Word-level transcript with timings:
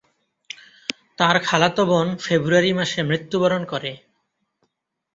তার 1.17 1.35
খালাতো 1.45 1.83
বোন 1.85 2.07
ফেব্রুয়ারি 2.23 2.71
মাসে 2.73 2.99
মৃত্যুবরণ 3.03 3.61
করে। 3.65 3.91